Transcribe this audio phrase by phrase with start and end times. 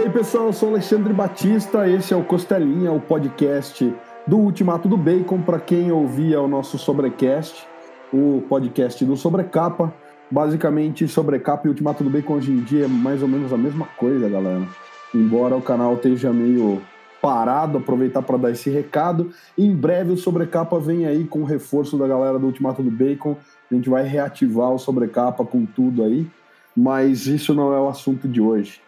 [0.00, 3.94] E aí, pessoal, eu sou Alexandre Batista, esse é o Costelinha, o podcast
[4.26, 7.68] do Ultimato do Bacon, para quem ouvia o nosso Sobrecast,
[8.10, 9.92] o podcast do Sobrecapa.
[10.30, 13.84] Basicamente, Sobrecapa e Ultimato do Bacon hoje em dia é mais ou menos a mesma
[13.98, 14.66] coisa, galera.
[15.14, 16.80] Embora o canal esteja meio
[17.20, 19.30] parado, aproveitar para dar esse recado.
[19.58, 23.36] Em breve o Sobrecapa vem aí com o reforço da galera do Ultimato do Bacon.
[23.70, 26.26] A gente vai reativar o Sobrecapa com tudo aí,
[26.74, 28.80] mas isso não é o assunto de hoje.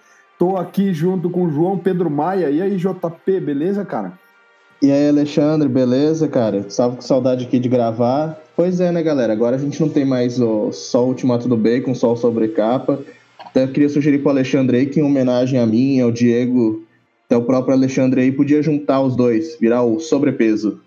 [0.43, 2.51] Estou aqui junto com o João Pedro Maia.
[2.51, 4.15] E aí, JP, beleza, cara?
[4.83, 6.69] E aí, Alexandre, beleza, cara?
[6.69, 8.37] Salve com saudade aqui de gravar.
[8.57, 9.33] Pois é, né, galera?
[9.33, 12.99] Agora a gente não tem mais o, só o Ultimato do Bacon, só o Sobrecapa.
[13.39, 16.83] Até queria sugerir para o Alexandre aí que, em homenagem a mim, ao Diego,
[17.27, 20.81] até o próprio Alexandre aí, podia juntar os dois, virar o sobrepeso.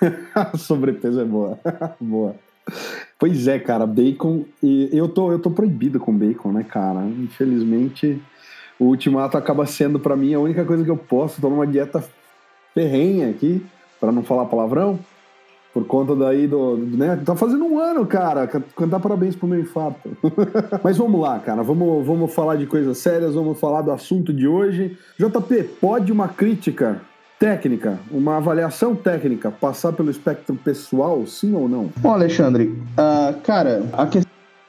[0.56, 1.58] sobrepeso é boa.
[2.00, 2.34] boa.
[3.18, 4.46] Pois é, cara, bacon.
[4.62, 7.04] E eu tô, eu tô proibido com bacon, né, cara?
[7.04, 8.18] Infelizmente
[8.78, 11.40] o ultimato acaba sendo para mim a única coisa que eu posso.
[11.40, 12.04] Tô numa dieta
[12.74, 13.64] ferrenha aqui,
[14.00, 14.98] para não falar palavrão,
[15.72, 17.20] por conta daí do, né?
[17.24, 18.46] Tá fazendo um ano, cara.
[18.46, 20.16] Cantar parabéns pro meu infarto.
[20.82, 21.62] Mas vamos lá, cara.
[21.62, 24.96] Vamos, vamos falar de coisas sérias, vamos falar do assunto de hoje.
[25.18, 27.00] JP, pode uma crítica
[27.38, 31.90] técnica, uma avaliação técnica passar pelo espectro pessoal, sim ou não?
[31.96, 34.06] Bom, Alexandre, uh, cara, a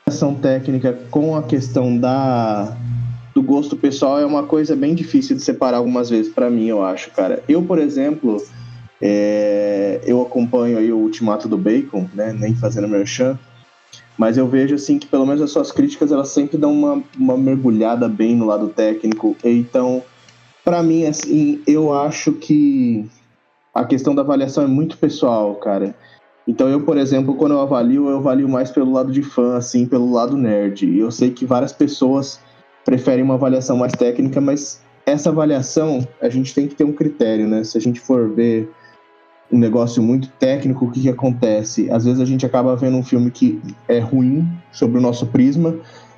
[0.05, 2.75] questão técnica com a questão da
[3.45, 7.11] gosto pessoal é uma coisa bem difícil de separar algumas vezes para mim, eu acho,
[7.11, 7.43] cara.
[7.47, 8.43] Eu, por exemplo,
[9.01, 13.39] é, eu acompanho aí o Ultimato do Bacon, né, nem fazendo merchan,
[14.17, 17.37] mas eu vejo assim que pelo menos as suas críticas elas sempre dão uma, uma
[17.37, 19.35] mergulhada bem no lado técnico.
[19.43, 20.01] Então,
[20.63, 23.05] para mim, assim, eu acho que
[23.73, 25.93] a questão da avaliação é muito pessoal, cara.
[26.47, 29.85] Então eu, por exemplo, quando eu avalio, eu avalio mais pelo lado de fã, assim,
[29.85, 30.85] pelo lado nerd.
[30.85, 32.39] E eu sei que várias pessoas
[32.85, 37.47] preferem uma avaliação mais técnica, mas essa avaliação a gente tem que ter um critério,
[37.47, 37.63] né?
[37.63, 38.71] Se a gente for ver
[39.51, 41.89] um negócio muito técnico, o que, que acontece?
[41.91, 45.75] Às vezes a gente acaba vendo um filme que é ruim sobre o nosso prisma,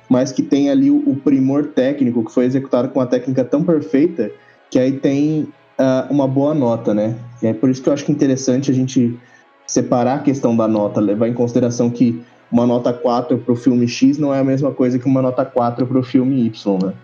[0.08, 4.30] mas que tem ali o, primor técnico, que foi executado com uma técnica tão perfeita,
[4.70, 5.42] que aí tem
[5.78, 7.16] uh, uma boa nota, né?
[7.42, 9.18] E é por isso que eu acho que é interessante a gente
[9.66, 13.86] separar a questão da nota, levar em consideração que uma nota 4 para o filme
[13.86, 16.94] X não é a mesma coisa que uma nota 4 para o filme Y, né?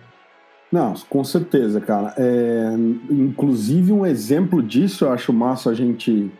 [0.71, 2.13] Não, com certeza, cara.
[2.17, 2.73] É,
[3.09, 6.31] inclusive, um exemplo disso eu acho massa a gente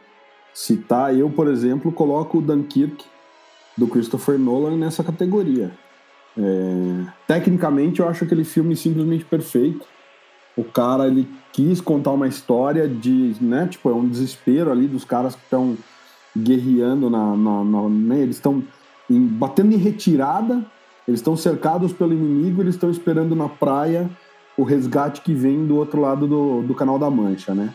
[0.54, 1.16] citar.
[1.16, 3.06] Eu, por exemplo, coloco o Dunkirk
[3.78, 5.72] do Christopher Nolan nessa categoria.
[6.38, 9.86] É, tecnicamente, eu acho aquele filme simplesmente perfeito.
[10.58, 13.68] O cara ele quis contar uma história de, né?
[13.68, 15.78] Tipo, é um desespero ali dos caras que estão
[16.36, 18.62] guerreando na, na, na né, eles estão
[19.10, 20.66] em, batendo em retirada,
[21.08, 24.10] eles estão cercados pelo inimigo, eles estão esperando na praia
[24.58, 27.74] o resgate que vem do outro lado do, do Canal da Mancha, né?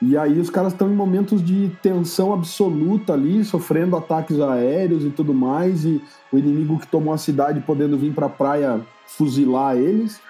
[0.00, 5.10] E aí os caras estão em momentos de tensão absoluta ali, sofrendo ataques aéreos e
[5.10, 9.76] tudo mais, e o inimigo que tomou a cidade podendo vir para a praia fuzilar
[9.76, 10.20] eles.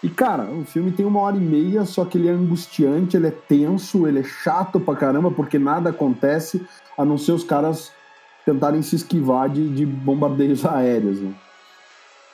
[0.00, 3.26] E cara, o filme tem uma hora e meia, só que ele é angustiante, ele
[3.26, 6.64] é tenso, ele é chato pra caramba, porque nada acontece
[6.96, 7.90] a não ser os caras
[8.44, 11.20] tentarem se esquivar de, de bombardeios aéreos.
[11.20, 11.32] Né?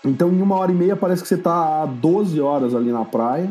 [0.05, 3.05] Então, em uma hora e meia, parece que você está há 12 horas ali na
[3.05, 3.51] praia.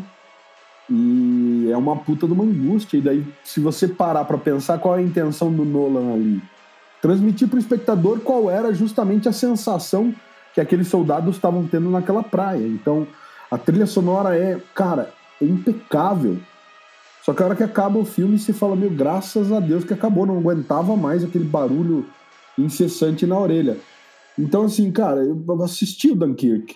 [0.89, 2.97] E é uma puta de uma angústia.
[2.97, 6.41] E daí, se você parar para pensar qual é a intenção do Nolan ali,
[7.01, 10.13] transmitir para o espectador qual era justamente a sensação
[10.53, 12.65] que aqueles soldados estavam tendo naquela praia.
[12.65, 13.07] Então,
[13.51, 16.39] a trilha sonora é, cara, é impecável.
[17.23, 19.93] Só que a hora que acaba o filme, se fala, meu, graças a Deus que
[19.93, 22.07] acabou, não aguentava mais aquele barulho
[22.61, 23.77] incessante na orelha.
[24.37, 26.75] Então, assim, cara, eu assisti o Dunkirk.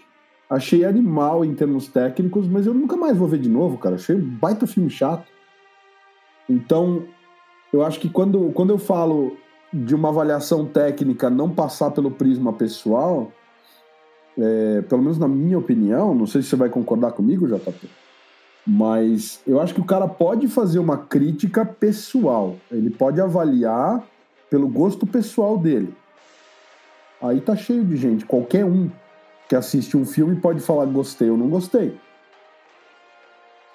[0.50, 3.96] Achei animal em termos técnicos, mas eu nunca mais vou ver de novo, cara.
[3.96, 5.26] Achei um baita filme chato.
[6.50, 7.04] Então,
[7.72, 9.36] eu acho que quando, quando eu falo
[9.74, 13.32] de uma avaliação técnica não passar pelo prisma pessoal,
[14.38, 17.90] é, pelo menos na minha opinião, não sei se você vai concordar comigo, JP,
[18.66, 22.56] mas eu acho que o cara pode fazer uma crítica pessoal.
[22.72, 24.04] Ele pode avaliar
[24.54, 25.96] pelo gosto pessoal dele.
[27.20, 28.88] Aí tá cheio de gente, qualquer um
[29.50, 31.98] que assiste um filme pode falar gostei ou não gostei.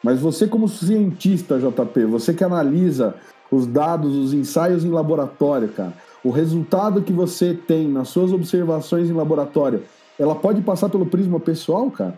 [0.04, 3.16] Mas você, como cientista, JP, você que analisa
[3.50, 9.10] os dados, os ensaios em laboratório, cara, o resultado que você tem nas suas observações
[9.10, 9.82] em laboratório,
[10.16, 12.16] ela pode passar pelo prisma pessoal, cara?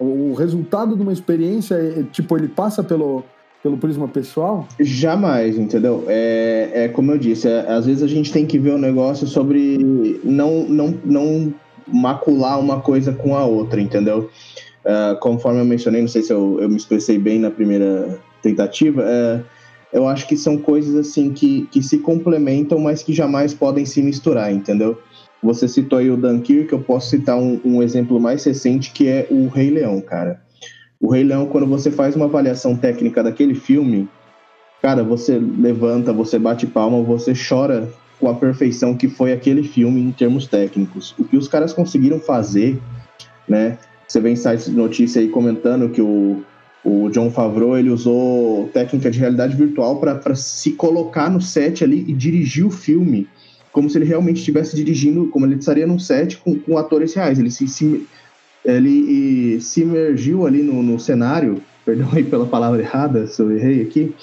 [0.00, 3.22] O resultado de uma experiência, é, tipo, ele passa pelo,
[3.62, 4.66] pelo prisma pessoal?
[4.80, 6.04] Jamais, entendeu?
[6.08, 8.78] É, é como eu disse, é, às vezes a gente tem que ver o um
[8.78, 9.78] negócio sobre
[10.24, 11.54] não, não, não
[11.86, 14.28] macular uma coisa com a outra, entendeu?
[14.84, 19.02] uh, conforme eu mencionei, não sei se eu, eu me expressei bem na primeira tentativa,
[19.02, 19.44] uh,
[19.92, 24.02] eu acho que são coisas assim que, que se complementam, mas que jamais podem se
[24.02, 24.98] misturar, entendeu?
[25.42, 29.26] Você citou aí o Dunkirk, eu posso citar um, um exemplo mais recente que é
[29.30, 30.40] o Rei Leão, cara.
[31.02, 34.08] O Rei Leão, quando você faz uma avaliação técnica daquele filme,
[34.80, 37.90] cara, você levanta, você bate palma, você chora
[38.20, 41.12] com a perfeição que foi aquele filme em termos técnicos.
[41.18, 42.80] O que os caras conseguiram fazer,
[43.48, 43.78] né?
[44.06, 46.44] Você vê em sites de notícia aí comentando que o,
[46.84, 52.04] o John Favreau ele usou técnica de realidade virtual para se colocar no set ali
[52.06, 53.26] e dirigir o filme
[53.72, 57.38] como se ele realmente estivesse dirigindo, como ele estaria num set com, com atores reais.
[57.40, 58.06] Ele se, se
[58.64, 63.82] ele se imergiu ali no, no cenário, perdão aí pela palavra errada, se eu errei
[63.82, 64.14] aqui,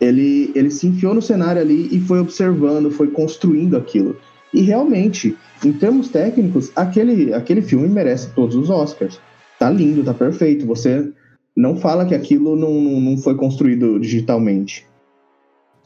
[0.00, 4.16] ele, ele se enfiou no cenário ali e foi observando, foi construindo aquilo.
[4.52, 9.20] E realmente, em termos técnicos, aquele, aquele filme merece todos os Oscars.
[9.58, 10.66] Tá lindo, tá perfeito.
[10.66, 11.10] Você
[11.56, 14.86] não fala que aquilo não, não, não foi construído digitalmente.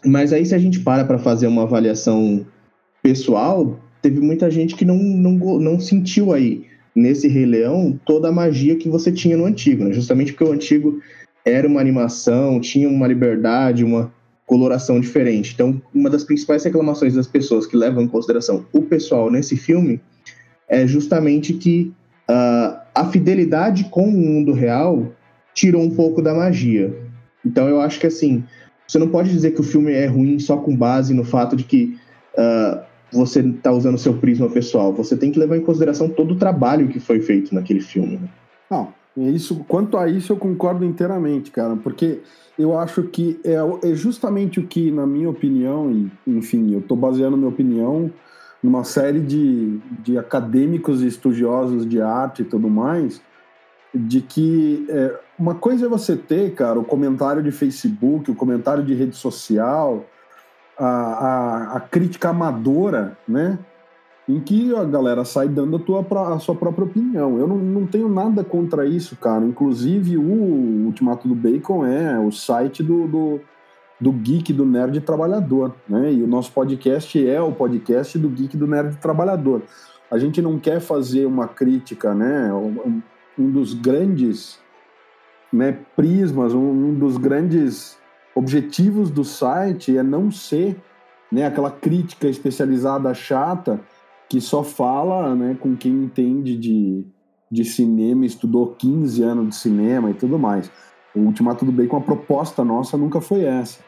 [0.05, 2.47] Mas aí, se a gente para para fazer uma avaliação
[3.03, 6.65] pessoal, teve muita gente que não, não, não sentiu aí,
[6.99, 9.93] nesse Rei Leão, toda a magia que você tinha no antigo, né?
[9.93, 11.00] Justamente porque o antigo
[11.45, 14.12] era uma animação, tinha uma liberdade, uma
[14.45, 15.53] coloração diferente.
[15.55, 20.00] Então, uma das principais reclamações das pessoas que levam em consideração o pessoal nesse filme
[20.69, 21.93] é justamente que
[22.29, 25.12] uh, a fidelidade com o mundo real
[25.55, 26.95] tirou um pouco da magia.
[27.45, 28.45] Então, eu acho que assim,
[28.87, 31.65] você não pode dizer que o filme é ruim só com base no fato de
[31.65, 31.97] que
[32.35, 34.93] uh, você está usando seu prisma pessoal.
[34.95, 38.17] Você tem que levar em consideração todo o trabalho que foi feito naquele filme.
[38.17, 38.29] Né?
[38.71, 42.21] Não, isso, quanto a isso eu concordo inteiramente, cara, porque
[42.59, 43.57] eu acho que é,
[43.89, 48.11] é justamente o que, na minha opinião, e enfim, eu estou baseando minha opinião
[48.63, 53.21] numa série de, de acadêmicos e estudiosos de arte e tudo mais,
[53.95, 58.83] de que é, uma coisa é você ter, cara, o comentário de Facebook, o comentário
[58.83, 60.05] de rede social,
[60.79, 63.59] a, a, a, crítica amadora, né?
[64.29, 67.39] Em que a galera sai dando a, tua, a sua própria opinião.
[67.39, 69.45] Eu não, não tenho nada contra isso, cara.
[69.45, 73.41] Inclusive, o Ultimato do Bacon é o site do, do,
[73.99, 76.13] do Geek do Nerd Trabalhador, né?
[76.13, 79.63] E o nosso podcast é o podcast do Geek do Nerd Trabalhador.
[80.11, 82.53] A gente não quer fazer uma crítica, né?
[82.53, 83.03] Um,
[83.39, 84.59] dos grandes
[85.53, 87.98] né, prismas, um, um dos grandes
[88.38, 90.81] objetivos do site é não ser
[91.31, 93.81] né, aquela crítica especializada chata
[94.29, 97.05] que só fala né, com quem entende de,
[97.50, 100.70] de cinema, estudou 15 anos de cinema e tudo mais.
[101.17, 103.81] O Ultimato do Bacon, a proposta nossa nunca foi essa.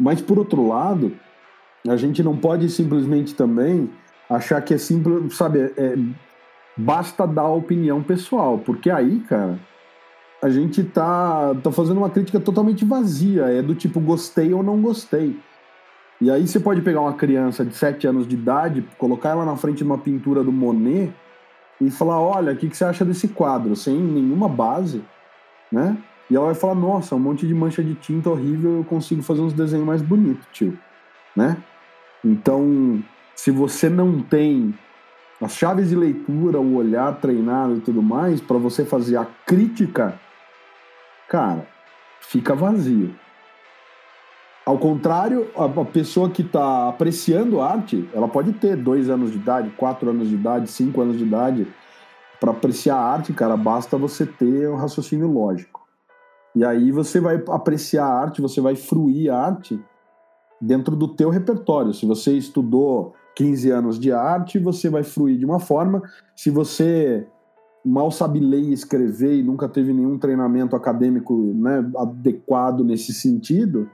[0.00, 1.12] Mas, por outro lado,
[1.86, 3.90] a gente não pode simplesmente também
[4.30, 5.96] achar que é simples, sabe, é,
[6.76, 9.58] basta dar opinião pessoal, porque aí, cara,
[10.46, 14.80] a gente tá, tá fazendo uma crítica totalmente vazia, é do tipo gostei ou não
[14.80, 15.36] gostei.
[16.20, 19.56] E aí você pode pegar uma criança de 7 anos de idade, colocar ela na
[19.56, 21.12] frente de uma pintura do Monet
[21.80, 23.74] e falar, olha, o que, que você acha desse quadro?
[23.74, 25.02] Sem nenhuma base,
[25.70, 25.96] né?
[26.30, 29.40] E ela vai falar, nossa, um monte de mancha de tinta horrível, eu consigo fazer
[29.40, 30.78] uns desenhos mais bonitos, tio,
[31.34, 31.56] né?
[32.24, 33.02] Então,
[33.34, 34.72] se você não tem
[35.42, 40.18] as chaves de leitura, o olhar treinado e tudo mais, para você fazer a crítica
[41.28, 41.66] cara,
[42.20, 43.14] fica vazio.
[44.64, 49.70] Ao contrário, a pessoa que está apreciando arte, ela pode ter dois anos de idade,
[49.70, 51.68] quatro anos de idade, cinco anos de idade.
[52.40, 55.86] Para apreciar a arte, cara, basta você ter um raciocínio lógico.
[56.52, 59.80] E aí você vai apreciar a arte, você vai fruir a arte
[60.60, 61.94] dentro do teu repertório.
[61.94, 66.02] Se você estudou 15 anos de arte, você vai fruir de uma forma.
[66.34, 67.28] Se você
[67.86, 73.88] mal sabe ler e escrever e nunca teve nenhum treinamento acadêmico né, adequado nesse sentido,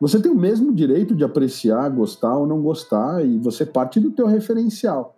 [0.00, 4.10] você tem o mesmo direito de apreciar, gostar ou não gostar, e você parte do
[4.10, 5.14] teu referencial.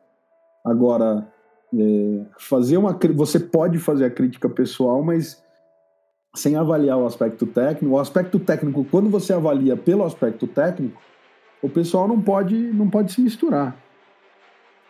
[0.65, 1.27] Agora,
[1.75, 5.43] é, fazer uma você pode fazer a crítica pessoal, mas
[6.35, 7.95] sem avaliar o aspecto técnico.
[7.95, 11.01] O aspecto técnico, quando você avalia pelo aspecto técnico,
[11.63, 13.77] o pessoal não pode não pode se misturar.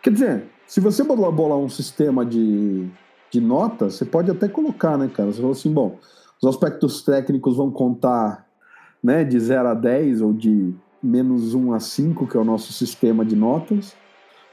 [0.01, 2.89] Quer dizer, se você bolar um sistema de
[3.31, 5.31] de nota, você pode até colocar, né, cara?
[5.31, 5.97] Você falou assim, bom,
[6.41, 8.45] os aspectos técnicos vão contar
[9.01, 12.73] né, de 0 a 10 ou de menos 1 a 5, que é o nosso
[12.73, 13.95] sistema de notas,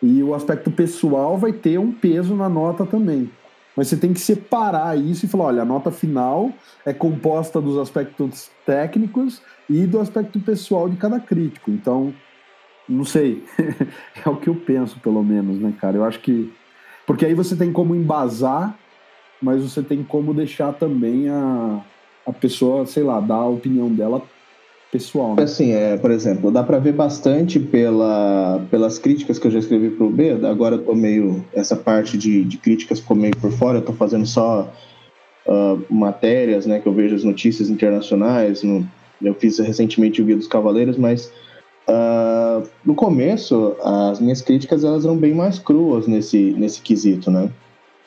[0.03, 3.31] e o aspecto pessoal vai ter um peso na nota também.
[3.77, 6.51] Mas você tem que separar isso e falar: olha, a nota final
[6.85, 11.71] é composta dos aspectos técnicos e do aspecto pessoal de cada crítico.
[11.71, 12.13] Então,
[12.89, 13.45] não sei.
[14.25, 15.97] é o que eu penso, pelo menos, né, cara?
[15.97, 16.53] Eu acho que
[17.09, 18.79] porque aí você tem como embasar
[19.41, 21.81] mas você tem como deixar também a,
[22.27, 24.23] a pessoa, sei lá, dar a opinião dela
[24.91, 25.37] pessoal.
[25.37, 25.43] Né?
[25.43, 29.91] Assim, é, por exemplo, dá para ver bastante pela, pelas críticas que eu já escrevi
[29.91, 30.33] pro B.
[30.45, 31.45] Agora eu tô meio.
[31.53, 34.73] Essa parte de, de críticas ficou meio por fora, eu tô fazendo só
[35.47, 36.81] uh, matérias, né?
[36.81, 38.63] Que eu vejo as notícias internacionais.
[38.63, 38.89] No,
[39.23, 41.33] eu fiz recentemente o Guia dos Cavaleiros, mas
[41.89, 47.51] uh, no começo as minhas críticas elas eram bem mais cruas nesse, nesse quesito, né?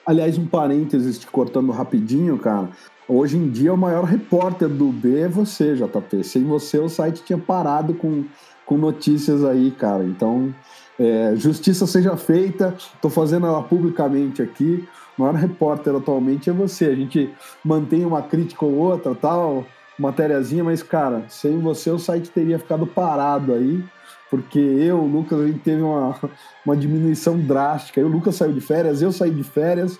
[0.05, 2.69] Aliás, um parênteses te cortando rapidinho, cara.
[3.07, 6.23] Hoje em dia, o maior repórter do B é você, JP.
[6.23, 8.23] Sem você, o site tinha parado com,
[8.65, 10.03] com notícias aí, cara.
[10.03, 10.53] Então,
[10.99, 12.73] é, justiça seja feita.
[12.77, 14.87] Estou fazendo ela publicamente aqui.
[15.17, 16.85] O maior repórter atualmente é você.
[16.85, 17.29] A gente
[17.63, 19.65] mantém uma crítica ou outra, tal,
[20.01, 23.83] matériazinha, mas, cara, sem você, o site teria ficado parado aí.
[24.29, 26.15] Porque eu, o Lucas, a gente teve uma,
[26.65, 28.01] uma diminuição drástica.
[28.01, 29.99] o Lucas saiu de férias, eu saí de férias.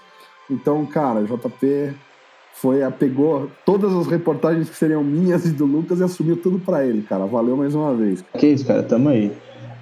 [0.50, 1.94] Então, cara, JP
[2.54, 6.86] foi, pegou todas as reportagens que seriam minhas e do Lucas e assumiu tudo para
[6.86, 7.26] ele, cara.
[7.26, 8.24] Valeu mais uma vez.
[8.38, 9.28] Que isso, cara, tamo aí.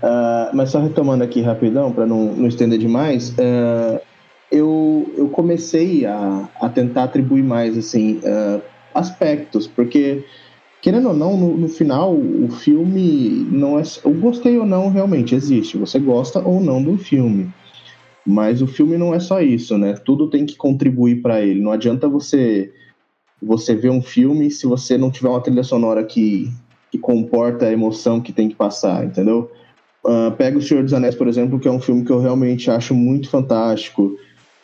[0.01, 3.99] Uh, mas só retomando aqui rapidão, para não, não estender demais, uh,
[4.51, 8.61] eu, eu comecei a, a tentar atribuir mais, assim, uh,
[8.93, 10.24] aspectos, porque,
[10.81, 13.84] querendo ou não, no, no final, o filme não é...
[14.03, 17.51] O gostei ou não realmente existe, você gosta ou não do filme.
[18.25, 19.93] Mas o filme não é só isso, né?
[19.93, 21.62] Tudo tem que contribuir para ele.
[21.62, 22.72] Não adianta você
[23.41, 26.51] você ver um filme se você não tiver uma trilha sonora que,
[26.91, 29.50] que comporta a emoção que tem que passar, entendeu?
[30.03, 32.69] Uh, pega O Senhor dos Anéis, por exemplo, que é um filme que eu realmente
[32.69, 34.17] acho muito fantástico.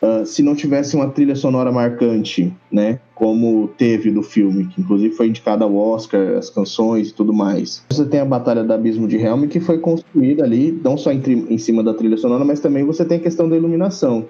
[0.06, 5.14] Uh, se não tivesse uma trilha sonora marcante, né, como teve do filme, que inclusive
[5.14, 7.82] foi indicada ao Oscar, as canções e tudo mais.
[7.88, 11.20] Você tem a Batalha do Abismo de Helm, que foi construída ali, não só em,
[11.48, 14.28] em cima da trilha sonora, mas também você tem a questão da iluminação,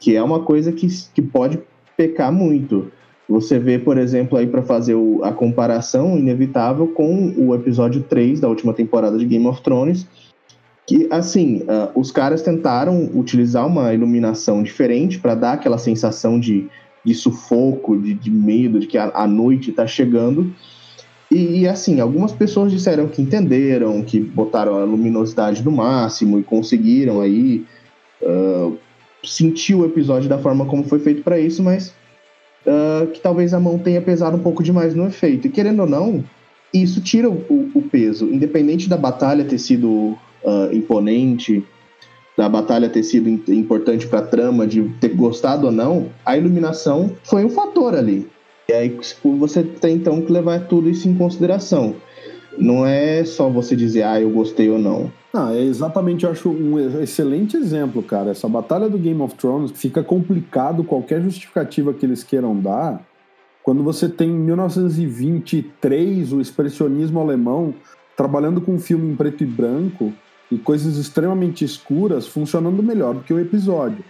[0.00, 1.60] que é uma coisa que, que pode
[1.96, 2.90] pecar muito.
[3.28, 8.40] Você vê, por exemplo, aí para fazer o, a comparação inevitável com o episódio 3
[8.40, 10.06] da última temporada de Game of Thrones,
[10.88, 16.66] que assim uh, os caras tentaram utilizar uma iluminação diferente para dar aquela sensação de,
[17.04, 20.50] de sufoco, de, de medo, de que a, a noite está chegando.
[21.30, 26.42] E, e, assim, algumas pessoas disseram que entenderam, que botaram a luminosidade no máximo e
[26.42, 27.66] conseguiram aí
[28.22, 28.74] uh,
[29.22, 31.92] sentir o episódio da forma como foi feito para isso, mas
[32.66, 35.48] uh, que talvez a mão tenha pesado um pouco demais no efeito.
[35.48, 36.24] E querendo ou não,
[36.72, 40.16] isso tira o, o peso, independente da batalha ter sido
[40.48, 41.64] uh, imponente,
[42.36, 47.10] da batalha ter sido importante para a trama, de ter gostado ou não, a iluminação
[47.24, 48.28] foi um fator ali.
[48.68, 48.96] E aí
[49.38, 51.96] você tem então que levar tudo isso em consideração.
[52.56, 55.10] Não é só você dizer, ah, eu gostei ou não.
[55.34, 58.30] Não, é exatamente, eu acho um excelente exemplo, cara.
[58.30, 63.04] Essa batalha do Game of Thrones fica complicado qualquer justificativa que eles queiram dar.
[63.64, 67.74] Quando você tem em 1923 o expressionismo alemão
[68.16, 70.12] trabalhando com um filme em preto e branco
[70.50, 74.04] e coisas extremamente escuras funcionando melhor do que o episódio.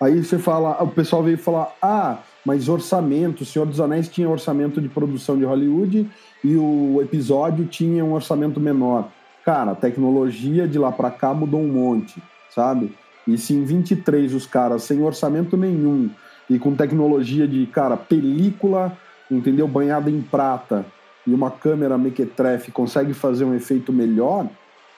[0.00, 4.28] Aí você fala, o pessoal veio falar: ah, mas orçamento, o Senhor dos Anéis tinha
[4.28, 6.10] orçamento de produção de Hollywood
[6.42, 9.08] e o episódio tinha um orçamento menor.
[9.44, 12.94] Cara, a tecnologia de lá para cá mudou um monte, sabe?
[13.26, 16.10] E se em 23 os caras sem orçamento nenhum
[16.48, 18.96] e com tecnologia de, cara, película,
[19.30, 19.66] entendeu?
[19.66, 20.84] Banhada em prata
[21.26, 24.46] e uma câmera mequetrefe consegue fazer um efeito melhor,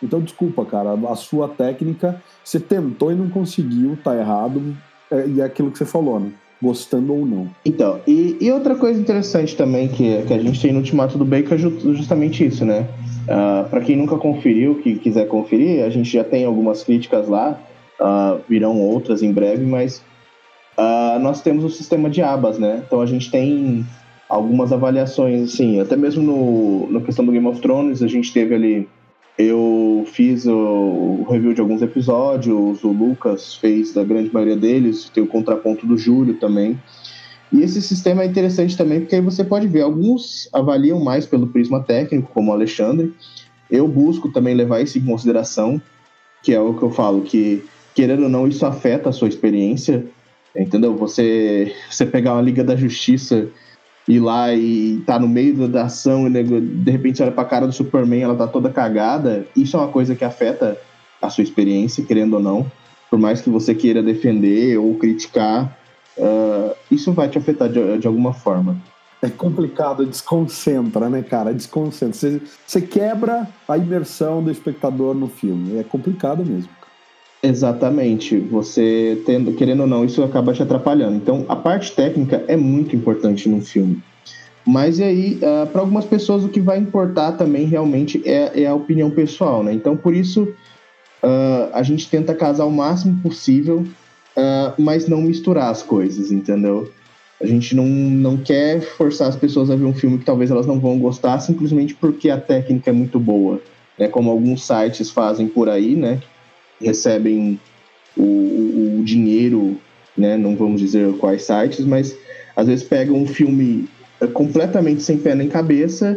[0.02, 4.76] então, desculpa, cara, a sua técnica, você tentou e não conseguiu, tá errado,
[5.10, 6.30] é, e é aquilo que você falou, né?
[6.60, 7.48] Gostando ou não.
[7.64, 11.24] Então, e, e outra coisa interessante também que, que a gente tem no Ultimato do
[11.24, 12.88] Bacon é justamente isso, né?
[13.28, 17.28] Uh, ah, para quem nunca conferiu, que quiser conferir, a gente já tem algumas críticas
[17.28, 17.58] lá,
[18.00, 20.02] uh, virão outras em breve, mas
[20.78, 22.82] uh, nós temos o sistema de abas, né?
[22.86, 23.84] Então a gente tem
[24.28, 28.54] algumas avaliações, assim, até mesmo no, na questão do Game of Thrones, a gente teve
[28.54, 28.88] ali
[29.38, 35.22] eu fiz o, review de alguns episódios, o Lucas fez da grande maioria deles, tem
[35.22, 36.80] o contraponto do Júlio também.
[37.52, 41.46] E esse sistema é interessante também porque aí você pode ver, alguns avaliam mais pelo
[41.46, 43.14] prisma técnico, como o Alexandre.
[43.70, 45.80] Eu busco também levar isso em consideração,
[46.42, 47.62] que é o que eu falo, que
[47.94, 50.04] querendo ou não, isso afeta a sua experiência,
[50.54, 50.94] entendeu?
[50.96, 53.48] Você, você pegar uma Liga da Justiça
[54.08, 57.72] ir lá e tá no meio da ação e de repente olha pra cara do
[57.72, 60.78] Superman ela tá toda cagada, isso é uma coisa que afeta
[61.20, 62.70] a sua experiência, querendo ou não.
[63.10, 65.76] Por mais que você queira defender ou criticar,
[66.18, 68.76] uh, isso vai te afetar de, de, alguma forma.
[69.22, 71.54] É complicado, desconcentra, né, cara?
[71.54, 72.14] Desconcentra.
[72.14, 75.78] Você, você quebra a imersão do espectador no filme.
[75.78, 76.68] É complicado mesmo.
[77.42, 78.38] Exatamente.
[78.38, 81.16] Você tendo, querendo ou não, isso acaba te atrapalhando.
[81.16, 84.02] Então, a parte técnica é muito importante no filme.
[84.66, 88.62] Mas e aí, uh, ah, para algumas pessoas, o que vai importar também realmente é,
[88.62, 89.72] é a opinião pessoal, né?
[89.72, 90.42] Então, por isso,
[91.22, 93.86] uh, a gente tenta casar o máximo possível,
[94.36, 96.90] uh, mas não misturar as coisas, entendeu?
[97.40, 100.66] A gente não, não quer forçar as pessoas a ver um filme que talvez elas
[100.66, 103.60] não vão gostar simplesmente porque a técnica é muito boa,
[103.96, 104.08] né?
[104.08, 106.20] Como alguns sites fazem por aí, né?
[106.80, 107.60] Recebem
[108.16, 109.78] o, o, o dinheiro,
[110.16, 110.36] né?
[110.36, 112.16] Não vamos dizer quais sites, mas
[112.54, 113.88] às vezes pegam um filme
[114.20, 116.16] é completamente sem pé nem cabeça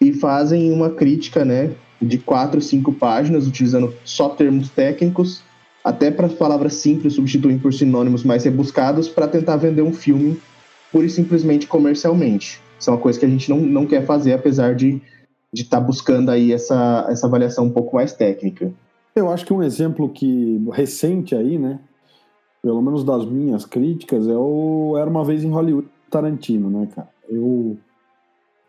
[0.00, 5.42] e fazem uma crítica, né, de quatro, cinco páginas, utilizando só termos técnicos,
[5.84, 10.40] até para palavras simples substituem por sinônimos mais rebuscados para tentar vender um filme
[10.92, 12.60] pura e simplesmente comercialmente.
[12.78, 15.02] Isso é uma coisa que a gente não, não quer fazer, apesar de
[15.52, 18.72] de estar tá buscando aí essa, essa avaliação um pouco mais técnica.
[19.14, 21.80] Eu acho que um exemplo que recente aí, né,
[22.62, 27.08] pelo menos das minhas críticas, é o Era uma vez em Hollywood Tarantino, né, cara?
[27.28, 27.76] Eu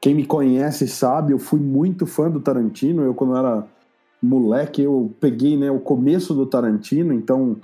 [0.01, 3.03] quem me conhece sabe, eu fui muito fã do Tarantino.
[3.03, 3.67] Eu quando era
[4.21, 7.57] moleque, eu peguei, né, o começo do Tarantino, então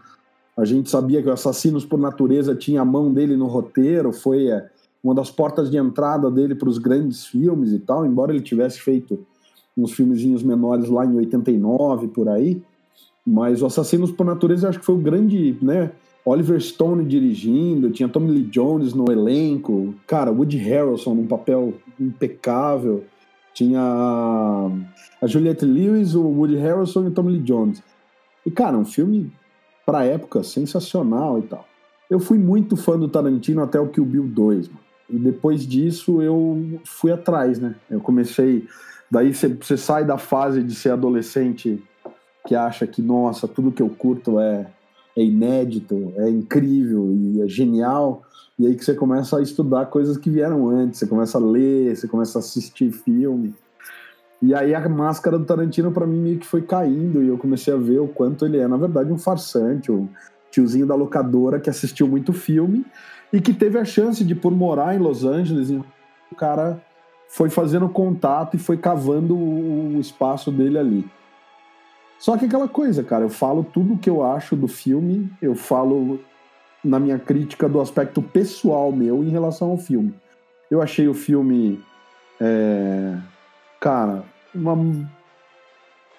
[0.55, 4.47] a gente sabia que o Assassinos por Natureza tinha a mão dele no roteiro, foi
[4.47, 4.67] é,
[5.03, 8.79] uma das portas de entrada dele para os grandes filmes e tal, embora ele tivesse
[8.81, 9.19] feito
[9.75, 12.61] uns filmezinhos menores lá em 89 por aí,
[13.27, 15.91] mas o Assassinos por Natureza eu acho que foi o grande, né,
[16.23, 23.03] Oliver Stone dirigindo, tinha Tommy Lee Jones no elenco, cara, Woody Harrelson num papel impecável,
[23.53, 23.81] tinha
[25.21, 27.83] a Juliette Lewis, o Woody Harrelson e o Tommy Lee Jones.
[28.45, 29.29] E, cara, um filme
[29.85, 31.67] pra época sensacional e tal.
[32.09, 34.79] Eu fui muito fã do Tarantino até o Kill Bill 2, mano.
[35.09, 37.75] E depois disso eu fui atrás, né?
[37.89, 38.65] Eu comecei.
[39.09, 41.81] Daí você sai da fase de ser adolescente
[42.47, 44.67] que acha que, nossa, tudo que eu curto é
[45.17, 48.21] é inédito, é incrível e é genial.
[48.57, 51.95] E aí que você começa a estudar coisas que vieram antes, você começa a ler,
[51.95, 53.55] você começa a assistir filme.
[54.39, 57.73] E aí a máscara do Tarantino para mim meio que foi caindo e eu comecei
[57.73, 60.07] a ver o quanto ele é, na verdade, um farsante, um
[60.51, 62.85] tiozinho da locadora que assistiu muito filme
[63.33, 65.71] e que teve a chance de, por morar em Los Angeles,
[66.31, 66.79] o cara
[67.27, 71.16] foi fazendo contato e foi cavando o espaço dele ali.
[72.19, 75.55] Só que aquela coisa, cara, eu falo tudo o que eu acho do filme, eu
[75.55, 76.19] falo
[76.83, 80.13] na minha crítica do aspecto pessoal meu em relação ao filme.
[80.69, 81.83] Eu achei o filme.
[82.39, 83.15] É,
[83.79, 84.77] cara, uma.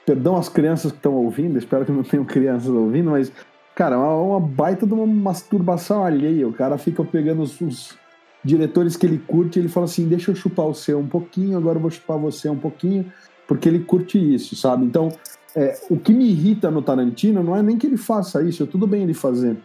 [0.07, 3.31] Perdão as crianças que estão ouvindo, espero que não tenham crianças ouvindo, mas,
[3.75, 6.49] cara, uma, uma baita de uma masturbação alheia.
[6.49, 7.99] O cara fica pegando os, os
[8.43, 11.77] diretores que ele curte ele fala assim: deixa eu chupar o seu um pouquinho, agora
[11.77, 13.13] eu vou chupar você um pouquinho,
[13.47, 14.85] porque ele curte isso, sabe?
[14.87, 15.13] Então,
[15.57, 18.67] é, o que me irrita no Tarantino não é nem que ele faça isso, é
[18.67, 19.57] tudo bem ele fazer.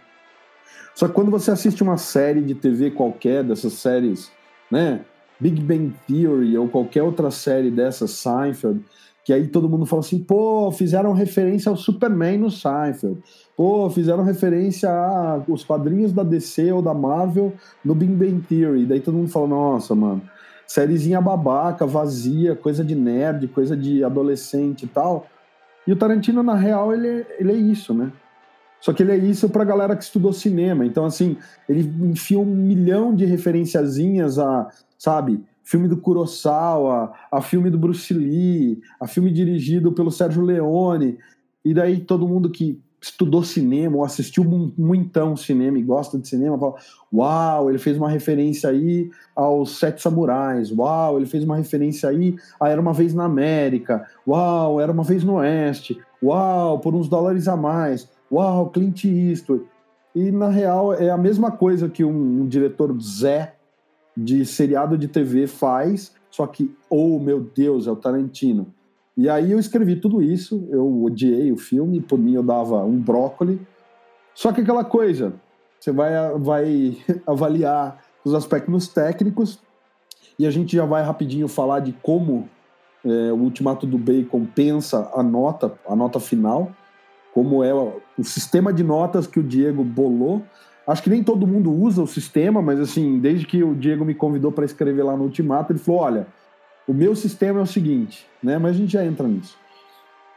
[0.96, 4.32] Só que quando você assiste uma série de TV qualquer, dessas séries,
[4.69, 5.02] né?
[5.39, 8.82] Big Bang Theory ou qualquer outra série dessas, Seinfeld,
[9.26, 13.17] que aí todo mundo fala assim, pô, fizeram referência ao Superman no Seinfeld,
[13.56, 14.89] pô, fizeram referência
[15.48, 19.48] aos quadrinhos da DC ou da Marvel no Big Bang Theory, daí todo mundo fala,
[19.48, 20.22] nossa, mano,
[20.67, 25.28] sériezinha babaca, vazia, coisa de nerd, coisa de adolescente e tal,
[25.86, 28.12] e o Tarantino, na real, ele é, ele é isso, né?
[28.80, 30.86] Só que ele é isso pra galera que estudou cinema.
[30.86, 31.38] Então, assim,
[31.69, 38.13] ele enfia um milhão de referenciazinhas a, sabe, filme do Kurosawa, a filme do Bruce
[38.13, 41.17] Lee, a filme dirigido pelo Sérgio Leone.
[41.63, 44.44] E daí todo mundo que estudou cinema ou assistiu
[44.78, 46.76] muitão cinema e gosta de cinema, fala:
[47.13, 52.36] Uau, ele fez uma referência aí aos Sete Samurais, uau, ele fez uma referência aí
[52.60, 57.10] a Era uma Vez na América, uau, Era uma Vez no Oeste, uau, por uns
[57.10, 59.66] dólares a mais, uau, Clint Eastwood.
[60.16, 63.56] E na real é a mesma coisa que um, um diretor Zé
[64.16, 68.74] de seriado de TV faz, só que, oh meu Deus, é o Tarantino
[69.15, 72.99] e aí eu escrevi tudo isso, eu odiei o filme, por mim eu dava um
[72.99, 73.62] brócoli.
[74.34, 75.34] Só que aquela coisa,
[75.80, 76.97] você vai, vai
[77.28, 79.60] avaliar os aspectos técnicos
[80.39, 82.49] e a gente já vai rapidinho falar de como
[83.06, 86.71] é, o Ultimato do Bacon pensa a nota, a nota final,
[87.34, 90.41] como é o, sistema de notas que o Diego bolou.
[90.88, 94.13] Acho que nem todo mundo usa o sistema, mas assim, desde que o Diego me
[94.13, 96.28] convidou para escrever lá no Ultimato, ele falou: olha,
[96.88, 98.58] o meu sistema é o seguinte, né?
[98.58, 99.58] Mas a gente já entra nisso.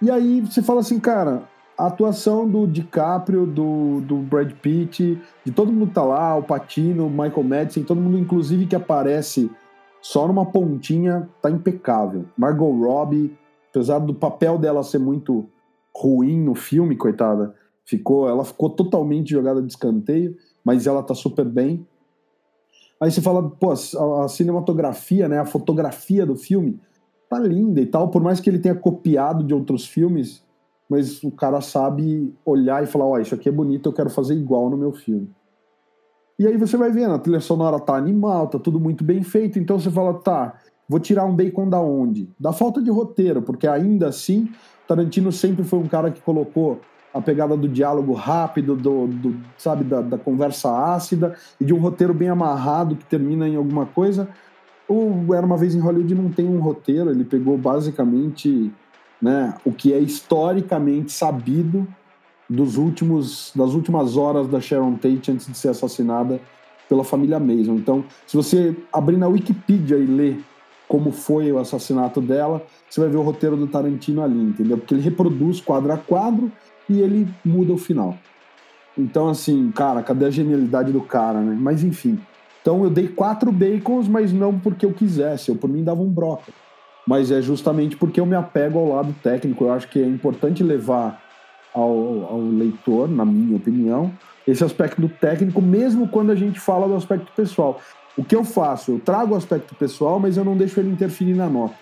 [0.00, 5.52] E aí você fala assim, cara, a atuação do DiCaprio, do, do Brad Pitt, de
[5.52, 9.50] todo mundo que tá lá, o Patino, o Michael Madison, todo mundo, inclusive, que aparece
[10.00, 12.26] só numa pontinha, tá impecável.
[12.36, 13.36] Margot Robbie,
[13.70, 15.48] apesar do papel dela ser muito
[15.94, 17.54] ruim no filme, coitada,
[17.86, 21.86] Ficou, ela ficou totalmente jogada de escanteio, mas ela tá super bem.
[23.00, 26.80] Aí você fala, pô, a cinematografia, né, a fotografia do filme
[27.28, 30.42] tá linda e tal, por mais que ele tenha copiado de outros filmes,
[30.88, 34.08] mas o cara sabe olhar e falar, ó, oh, isso aqui é bonito, eu quero
[34.08, 35.28] fazer igual no meu filme.
[36.38, 39.58] E aí você vai vendo, a trilha sonora tá animal, tá tudo muito bem feito,
[39.58, 40.54] então você fala, tá,
[40.88, 42.30] vou tirar um bacon da onde?
[42.38, 44.48] Da falta de roteiro, porque ainda assim,
[44.86, 46.80] Tarantino sempre foi um cara que colocou
[47.16, 51.78] a pegada do diálogo rápido, do, do sabe, da, da, conversa ácida e de um
[51.78, 54.28] roteiro bem amarrado que termina em alguma coisa.
[54.86, 58.70] O Era Uma Vez em Hollywood não tem um roteiro, ele pegou basicamente
[59.20, 61.88] né, o que é historicamente sabido
[62.48, 66.38] dos últimos, das últimas horas da Sharon Tate antes de ser assassinada
[66.86, 67.74] pela família Mason.
[67.74, 70.44] Então, se você abrir na Wikipedia e ler
[70.86, 74.78] como foi o assassinato dela, você vai ver o roteiro do Tarantino ali, entendeu?
[74.78, 76.52] Porque ele reproduz quadro a quadro
[76.88, 78.16] e ele muda o final.
[78.96, 81.56] Então, assim, cara, cadê a genialidade do cara, né?
[81.58, 82.18] Mas enfim.
[82.62, 86.10] Então eu dei quatro bacons, mas não porque eu quisesse, eu por mim dava um
[86.10, 86.52] broca.
[87.06, 89.64] Mas é justamente porque eu me apego ao lado técnico.
[89.64, 91.22] Eu acho que é importante levar
[91.72, 94.10] ao, ao leitor, na minha opinião,
[94.46, 97.80] esse aspecto técnico, mesmo quando a gente fala do aspecto pessoal.
[98.16, 98.92] O que eu faço?
[98.92, 101.74] Eu trago o aspecto pessoal, mas eu não deixo ele interferir na nota.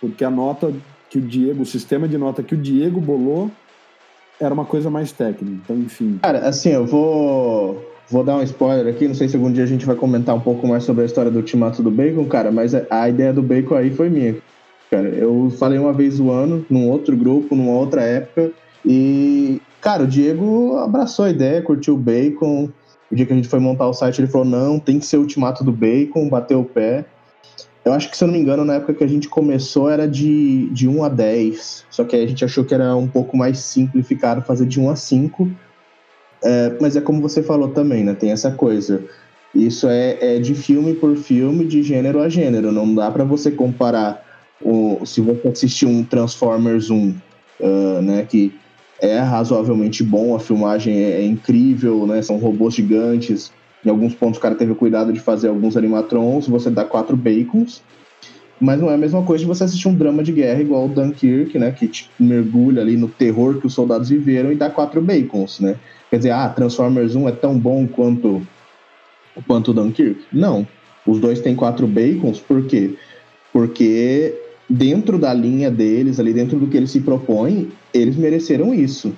[0.00, 0.72] Porque a nota
[1.08, 3.50] que o Diego, o sistema de nota que o Diego bolou,
[4.40, 5.60] era uma coisa mais técnica.
[5.64, 6.18] Então, enfim.
[6.22, 7.92] Cara, assim, eu vou.
[8.08, 10.40] Vou dar um spoiler aqui, não sei se algum dia a gente vai comentar um
[10.40, 13.74] pouco mais sobre a história do Ultimato do Bacon, cara, mas a ideia do Bacon
[13.74, 14.36] aí foi minha.
[14.88, 18.52] Cara, eu falei uma vez o ano, num outro grupo, numa outra época,
[18.84, 22.70] e, cara, o Diego abraçou a ideia, curtiu o Bacon.
[23.10, 25.16] O dia que a gente foi montar o site, ele falou: não, tem que ser
[25.16, 27.04] o Ultimato do Bacon, bateu o pé.
[27.86, 30.08] Eu acho que, se eu não me engano, na época que a gente começou era
[30.08, 31.84] de, de 1 a 10.
[31.88, 34.96] Só que a gente achou que era um pouco mais simplificado fazer de 1 a
[34.96, 35.48] 5.
[36.42, 38.12] É, mas é como você falou também, né?
[38.12, 39.04] Tem essa coisa.
[39.54, 42.72] Isso é, é de filme por filme, de gênero a gênero.
[42.72, 44.20] Não dá para você comparar
[44.60, 47.14] o, se você assistir um Transformers 1,
[47.60, 48.26] uh, né?
[48.28, 48.52] Que
[49.00, 52.20] é razoavelmente bom, a filmagem é, é incrível, né?
[52.20, 53.52] São robôs gigantes
[53.86, 57.16] em alguns pontos o cara teve o cuidado de fazer alguns animatrons, você dá quatro
[57.16, 57.80] bacons.
[58.58, 60.88] Mas não é a mesma coisa de você assistir um drama de guerra igual o
[60.88, 61.70] Dunkirk, né?
[61.70, 65.76] Que tipo, mergulha ali no terror que os soldados viveram e dá quatro bacons, né?
[66.10, 68.46] Quer dizer, ah, Transformers 1 é tão bom quanto
[69.46, 70.24] quanto Dunkirk?
[70.32, 70.66] Não.
[71.06, 72.94] Os dois têm quatro bacons, por quê?
[73.52, 74.34] Porque
[74.68, 79.12] dentro da linha deles, ali dentro do que eles se propõem, eles mereceram isso.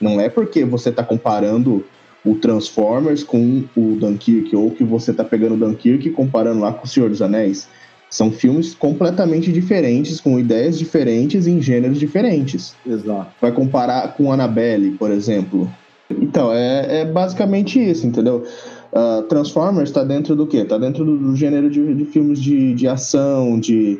[0.00, 1.84] Não é porque você está comparando
[2.24, 6.72] o Transformers com o Dunkirk, ou que você tá pegando o Dunkirk e comparando lá
[6.72, 7.68] com o Senhor dos Anéis.
[8.10, 12.74] São filmes completamente diferentes, com ideias diferentes em gêneros diferentes.
[12.86, 13.32] Exato.
[13.40, 15.68] Vai comparar com Annabelle, por exemplo.
[16.08, 18.44] Então, é, é basicamente isso, entendeu?
[18.92, 20.58] Uh, Transformers está dentro do quê?
[20.58, 23.98] Está dentro do, do gênero de, de, filmes de, de ação, de,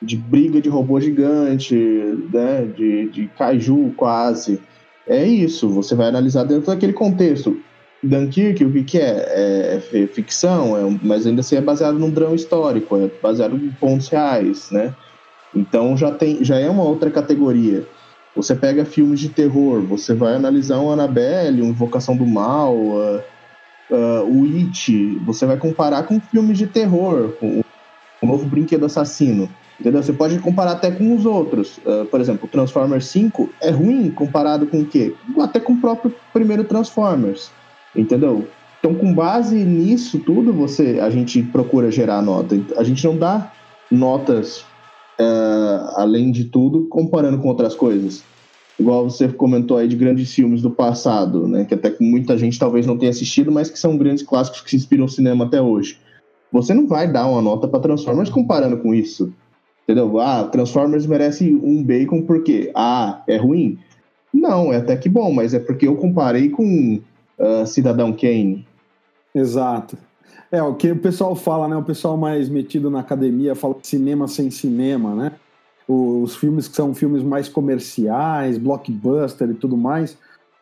[0.00, 1.74] de briga de robô gigante,
[2.32, 2.66] né?
[2.74, 4.58] de, de kaiju quase
[5.06, 7.60] é isso, você vai analisar dentro daquele contexto.
[8.02, 9.78] Dunkirk, o que, que é?
[9.92, 10.06] é?
[10.06, 14.70] ficção, é, mas ainda assim é baseado num drama histórico, é baseado em pontos reais,
[14.70, 14.94] né?
[15.54, 17.86] Então já, tem, já é uma outra categoria.
[18.34, 23.22] Você pega filmes de terror, você vai analisar um Annabelle, um Invocação do Mal, uh,
[23.90, 27.62] uh, o It, você vai comparar com filmes de terror, com
[28.30, 29.48] Novo Brinquedo Assassino.
[29.78, 30.02] Entendeu?
[30.02, 31.78] Você pode comparar até com os outros.
[31.78, 35.14] Uh, por exemplo, Transformers 5 é ruim comparado com o quê?
[35.38, 37.50] Até com o próprio primeiro Transformers.
[37.96, 38.46] Entendeu?
[38.78, 42.58] Então, com base nisso tudo, você, a gente procura gerar nota.
[42.76, 43.52] A gente não dá
[43.90, 44.60] notas,
[45.18, 48.22] uh, além de tudo, comparando com outras coisas.
[48.78, 51.64] Igual você comentou aí de grandes filmes do passado, né?
[51.64, 55.04] Que até muita gente talvez não tenha assistido, mas que são grandes clássicos que inspiram
[55.04, 55.98] o cinema até hoje.
[56.52, 59.32] Você não vai dar uma nota para Transformers comparando com isso.
[59.84, 60.20] Entendeu?
[60.20, 63.78] Ah, Transformers merece um bacon porque ah, é ruim?
[64.32, 67.00] Não, é até que bom, mas é porque eu comparei com
[67.38, 68.66] uh, Cidadão Kane.
[69.34, 69.98] Exato.
[70.52, 71.76] É, o que o pessoal fala, né?
[71.76, 75.32] O pessoal mais metido na academia fala cinema sem cinema, né?
[75.86, 80.16] Os filmes que são filmes mais comerciais, blockbuster e tudo mais,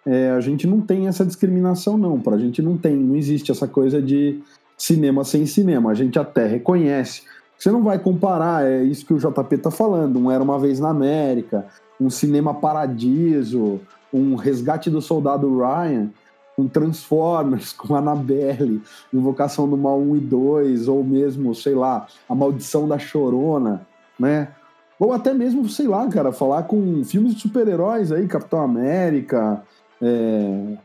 [0.07, 2.19] é, a gente não tem essa discriminação, não.
[2.21, 4.41] Pra gente não tem, não existe essa coisa de
[4.79, 5.91] cinema sem cinema.
[5.91, 7.23] A gente até reconhece
[7.59, 10.79] você não vai comparar, é isso que o JP está falando, um Era Uma Vez
[10.79, 11.67] na América,
[12.01, 13.81] um Cinema Paradiso,
[14.15, 16.09] um Resgate do Soldado Ryan,
[16.57, 18.81] um Transformers com Annabelle,
[19.13, 23.85] Invocação do Mal 1 e 2, ou mesmo, sei lá, A Maldição da Chorona,
[24.19, 24.49] né?
[24.97, 29.63] Ou até mesmo, sei lá, cara, falar com filmes de super-heróis aí, Capitão América,
[30.01, 30.77] é,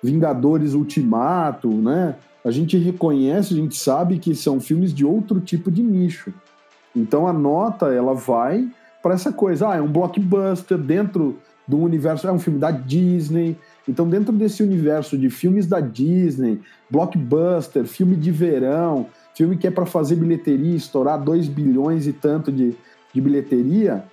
[0.00, 2.14] Vingadores Ultimato, né?
[2.44, 6.32] A gente reconhece, a gente sabe que são filmes de outro tipo de nicho.
[6.94, 8.68] Então a nota ela vai
[9.02, 13.56] para essa coisa, ah, é um blockbuster dentro do universo, é um filme da Disney.
[13.88, 19.70] Então dentro desse universo de filmes da Disney, blockbuster, filme de verão, filme que é
[19.70, 22.76] para fazer bilheteria, estourar 2 bilhões e tanto de,
[23.12, 24.04] de bilheteria,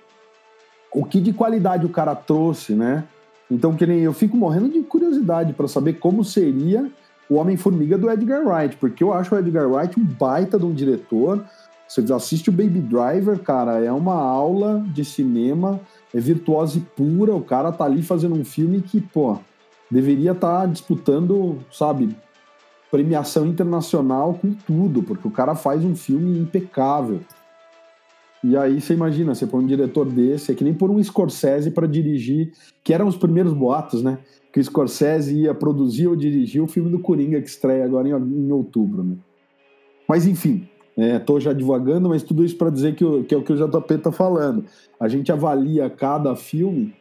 [0.92, 3.04] o que de qualidade o cara trouxe, né?
[3.50, 6.90] Então, que nem eu fico morrendo de curiosidade para saber como seria
[7.32, 10.72] o Homem-Formiga do Edgar Wright, porque eu acho o Edgar Wright um baita de um
[10.72, 11.42] diretor.
[11.88, 15.80] Você assiste o Baby Driver, cara, é uma aula de cinema,
[16.14, 17.34] é virtuose pura.
[17.34, 19.38] O cara tá ali fazendo um filme que, pô,
[19.90, 22.14] deveria estar tá disputando, sabe,
[22.90, 27.20] premiação internacional com tudo, porque o cara faz um filme impecável.
[28.44, 31.70] E aí você imagina, você põe um diretor desse, é que nem por um Scorsese
[31.70, 32.52] para dirigir,
[32.84, 34.18] que eram os primeiros boatos, né?
[34.52, 38.12] Que o Scorsese ia produzir ou dirigir o filme do Coringa que estreia agora em,
[38.12, 39.16] em outubro, né?
[40.08, 43.42] Mas enfim, estou é, já divagando, mas tudo isso para dizer que, que, é o
[43.42, 44.64] que o JP está falando.
[45.00, 46.94] A gente avalia cada filme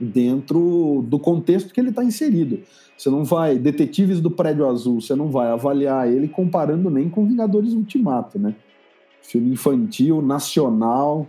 [0.00, 2.60] dentro do contexto que ele está inserido.
[2.96, 7.26] Você não vai, Detetives do Prédio Azul, você não vai avaliar ele comparando nem com
[7.26, 8.54] Vingadores Ultimato, né?
[9.26, 11.26] filme infantil, nacional,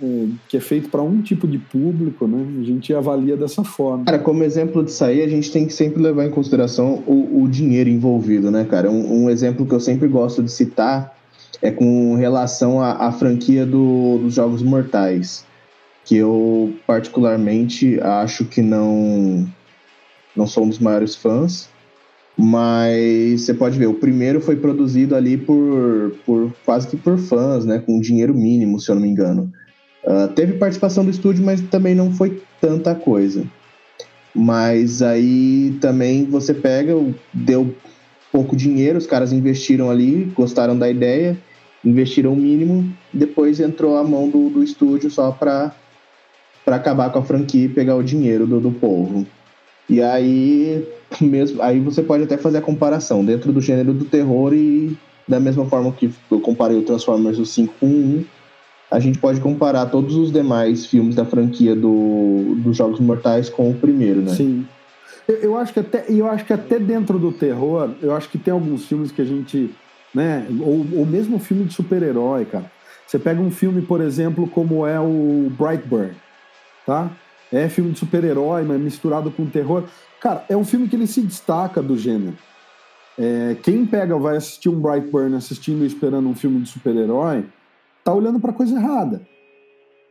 [0.00, 2.46] é, que é feito para um tipo de público, né?
[2.60, 4.04] A gente avalia dessa forma.
[4.04, 7.48] Cara, como exemplo disso aí, a gente tem que sempre levar em consideração o, o
[7.48, 8.90] dinheiro envolvido, né, cara?
[8.90, 11.14] Um, um, exemplo que eu sempre gosto de citar
[11.60, 15.44] é com relação à, à franquia do, dos Jogos Mortais,
[16.04, 19.46] que eu particularmente acho que não
[20.34, 21.68] não sou um dos maiores fãs,
[22.36, 27.66] mas você pode ver, o primeiro foi produzido ali por, por quase que por fãs,
[27.66, 27.78] né?
[27.78, 29.52] Com dinheiro mínimo, se eu não me engano.
[30.04, 33.44] Uh, teve participação do estúdio, mas também não foi tanta coisa.
[34.34, 36.94] Mas aí também você pega,
[37.32, 37.74] deu
[38.32, 41.36] pouco dinheiro, os caras investiram ali, gostaram da ideia,
[41.84, 45.74] investiram o mínimo, depois entrou a mão do, do estúdio só para
[46.66, 49.26] acabar com a franquia e pegar o dinheiro do, do povo.
[49.88, 50.86] E aí
[51.20, 54.96] mesmo, aí você pode até fazer a comparação dentro do gênero do terror e
[55.28, 58.24] da mesma forma que eu comparei o Transformers o 5 com 1,
[58.92, 63.70] a gente pode comparar todos os demais filmes da franquia do, dos Jogos Mortais com
[63.70, 64.34] o primeiro, né?
[64.34, 64.66] Sim.
[65.26, 68.36] Eu, eu acho que até, eu acho que até dentro do terror, eu acho que
[68.36, 69.74] tem alguns filmes que a gente,
[70.14, 72.70] né, ou, ou mesmo filme de super-herói, cara.
[73.06, 76.12] Você pega um filme, por exemplo, como é o Brightburn,
[76.84, 77.10] tá?
[77.50, 79.84] É filme de super-herói, mas misturado com terror.
[80.20, 82.36] Cara, é um filme que ele se destaca do gênero.
[83.18, 87.44] É, quem pega, vai assistir um Brightburn assistindo e esperando um filme de super-herói,
[88.04, 89.22] tá olhando para coisa errada.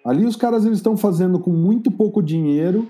[0.05, 2.87] Ali os caras eles estão fazendo com muito pouco dinheiro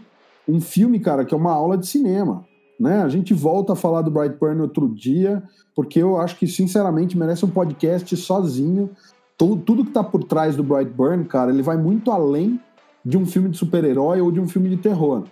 [0.48, 2.46] um filme, cara, que é uma aula de cinema.
[2.80, 3.02] Né?
[3.02, 5.44] A gente volta a falar do Brightburn outro dia,
[5.76, 8.90] porque eu acho que, sinceramente, merece um podcast sozinho.
[9.38, 12.60] Tudo, tudo que tá por trás do Brightburn, cara, ele vai muito além
[13.06, 15.24] de um filme de super-herói ou de um filme de terror.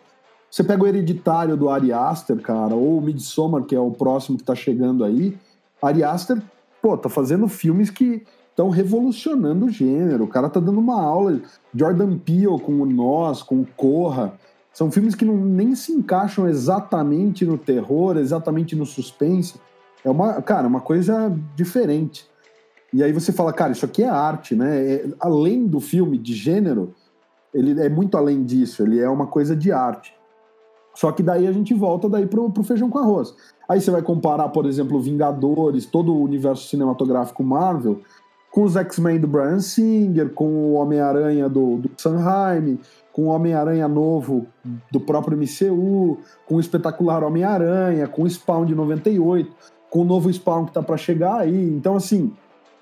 [0.50, 4.38] Você pega o Hereditário do Ari Aster, cara, ou o Midsommar, que é o próximo
[4.38, 5.38] que tá chegando aí.
[5.82, 6.42] Ari Aster,
[6.82, 8.24] pô, tá fazendo filmes que
[8.60, 10.26] estão revolucionando o gênero.
[10.26, 11.40] O cara tá dando uma aula.
[11.74, 14.34] Jordan Peele com o Nós, com o Corra.
[14.74, 19.56] São filmes que não, nem se encaixam exatamente no terror, exatamente no suspense.
[20.04, 22.28] É uma, cara, uma coisa diferente.
[22.92, 24.94] E aí você fala, cara, isso aqui é arte, né?
[24.94, 26.94] É, além do filme de gênero,
[27.54, 30.14] ele é muito além disso, ele é uma coisa de arte.
[30.96, 33.34] Só que daí a gente volta daí pro, pro feijão com arroz.
[33.70, 38.02] Aí você vai comparar, por exemplo, Vingadores, todo o universo cinematográfico Marvel,
[38.52, 42.80] com os X-Men do Brian Singer, com o Homem-Aranha do, do Sanheim,
[43.12, 44.48] com o Homem-Aranha novo
[44.92, 49.52] do próprio MCU, com o espetacular Homem-Aranha, com o Spawn de 98,
[49.90, 51.70] com o novo Spawn que tá para chegar aí.
[51.70, 52.32] Então, assim,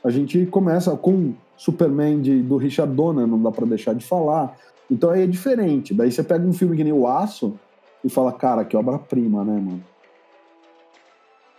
[0.03, 4.55] a gente começa com Superman de, do Richard Donner, não dá para deixar de falar.
[4.89, 5.93] Então aí é diferente.
[5.93, 7.55] Daí você pega um filme que nem o Aço,
[8.03, 9.83] e fala, cara, que obra-prima, né, mano?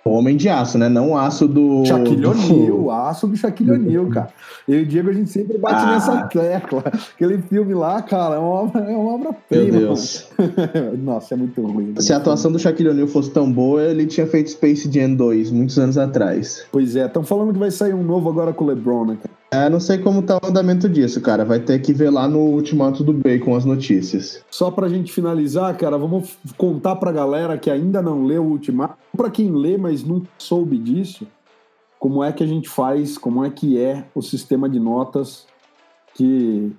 [0.09, 0.89] Homem de aço, né?
[0.89, 1.85] Não aço do.
[1.85, 4.29] Shaquille O'Neal, aço do Shaquille O'Neal, cara.
[4.67, 5.93] Eu e o Diego, a gente sempre bate ah.
[5.93, 6.85] nessa tecla.
[7.15, 9.65] Aquele filme lá, cara, é uma, obra, é uma obra-prima.
[9.65, 10.29] Meu Deus.
[11.03, 11.95] Nossa, é muito ruim.
[11.99, 15.51] Se a atuação do Shaquille O'Neal fosse tão boa, ele tinha feito Space Jam 2,
[15.51, 16.67] muitos anos atrás.
[16.71, 19.39] Pois é, estão falando que vai sair um novo agora com o LeBron, né, cara?
[19.51, 21.45] É, não sei como tá o andamento disso, cara.
[21.45, 24.43] Vai ter que ver lá no Ultimato do Bacon as notícias.
[24.51, 28.99] Só pra gente finalizar, cara, vamos contar pra galera que ainda não leu o Ultimato,
[29.19, 31.27] pra quem lê, mas não soube disso,
[31.99, 35.45] como é que a gente faz, como é que é o sistema de notas
[36.15, 36.73] que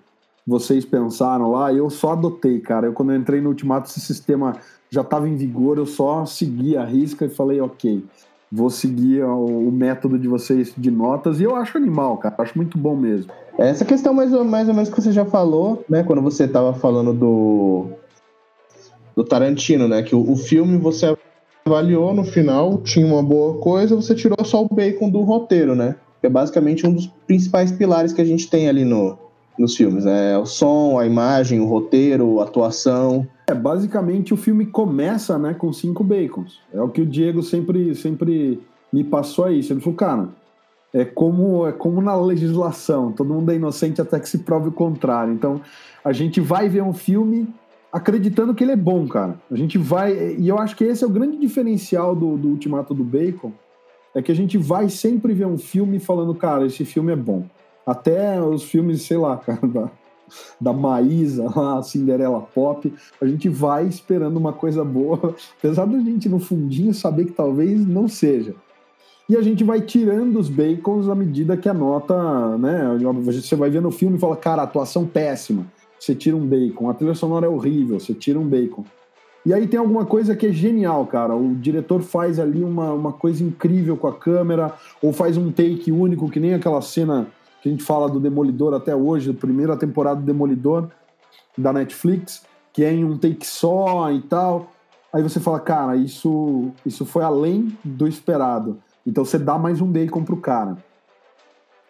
[0.47, 2.87] vocês pensaram lá, eu só adotei, cara.
[2.87, 4.55] Eu, quando eu entrei no Ultimato, esse sistema
[4.89, 8.03] já estava em vigor, eu só segui a risca e falei, ok,
[8.51, 12.77] vou seguir o, método de vocês de notas, e eu acho animal, cara, acho muito
[12.77, 13.31] bom mesmo.
[13.57, 16.73] Essa questão mais ou, mais ou menos que você já falou, né, quando você estava
[16.73, 17.87] falando do,
[19.15, 21.15] do Tarantino, né, que o, o filme você
[21.69, 25.95] avaliou no final, tinha uma boa coisa, você tirou só o bacon do roteiro, né,
[26.19, 29.17] que é basicamente um dos principais pilares que a gente tem ali no,
[29.57, 33.27] nos filmes, né, o som, a imagem, o roteiro, a atuação...
[33.47, 36.59] É, basicamente o filme começa, né, com cinco bacons.
[36.71, 38.61] É o que o Diego sempre, sempre
[38.93, 39.57] me passou aí.
[39.57, 40.29] Ele falou, cara,
[40.93, 44.71] é como, é como na legislação, todo mundo é inocente até que se prove o
[44.71, 45.33] contrário.
[45.33, 45.61] Então,
[46.03, 47.47] a gente vai ver um filme
[47.91, 49.39] acreditando que ele é bom, cara.
[49.49, 50.35] A gente vai.
[50.37, 53.51] E eu acho que esse é o grande diferencial do, do Ultimato do Bacon.
[54.13, 57.45] É que a gente vai sempre ver um filme falando, cara, esse filme é bom.
[57.85, 59.91] Até os filmes, sei lá, cara, da,
[60.59, 66.27] da Maísa, a Cinderela Pop, a gente vai esperando uma coisa boa, apesar da gente
[66.27, 68.55] no fundinho saber que talvez não seja.
[69.27, 72.97] E a gente vai tirando os bacons à medida que a nota, né?
[73.25, 75.67] Você vai ver no filme e fala, cara, atuação péssima.
[75.99, 76.89] Você tira um bacon.
[76.89, 78.85] A trilha sonora é horrível, você tira um bacon.
[79.45, 81.35] E aí tem alguma coisa que é genial, cara.
[81.35, 85.91] O diretor faz ali uma, uma coisa incrível com a câmera, ou faz um take
[85.91, 87.27] único, que nem aquela cena
[87.61, 90.89] que a gente fala do Demolidor até hoje, a primeira temporada do Demolidor
[91.57, 94.71] da Netflix, que é em um take só e tal.
[95.11, 98.77] Aí você fala, cara, isso, isso foi além do esperado.
[99.05, 100.77] Então você dá mais um bacon pro cara.